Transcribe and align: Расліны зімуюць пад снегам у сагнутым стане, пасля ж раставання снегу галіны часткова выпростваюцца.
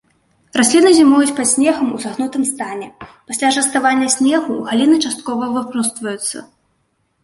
Расліны 0.59 0.93
зімуюць 0.99 1.35
пад 1.39 1.47
снегам 1.51 1.87
у 1.99 2.01
сагнутым 2.07 2.43
стане, 2.53 2.89
пасля 3.27 3.47
ж 3.55 3.65
раставання 3.65 4.07
снегу 4.17 4.61
галіны 4.75 4.97
часткова 5.09 5.43
выпростваюцца. 5.57 6.37